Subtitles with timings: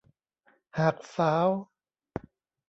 [0.79, 1.47] หากสาว